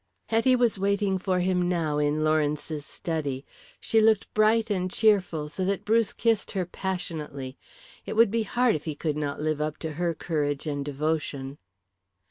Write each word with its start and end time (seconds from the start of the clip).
Hetty 0.29 0.55
was 0.55 0.79
waiting 0.79 1.19
for 1.19 1.41
him 1.41 1.69
now 1.69 1.99
in 1.99 2.23
Lawrence's 2.23 2.87
study. 2.87 3.45
She 3.79 4.01
looked 4.01 4.33
bright 4.33 4.71
and 4.71 4.89
cheerful 4.89 5.47
so 5.47 5.63
that 5.65 5.85
Bruce 5.85 6.11
kissed 6.11 6.53
her 6.53 6.65
passionately. 6.65 7.55
It 8.07 8.15
would 8.15 8.31
be 8.31 8.41
hard 8.41 8.73
if 8.73 8.85
he 8.85 8.95
could 8.95 9.15
not 9.15 9.39
live 9.41 9.61
up 9.61 9.77
to 9.85 9.91
her 10.01 10.15
courage 10.15 10.65
and 10.65 10.83
devotion. 10.83 11.59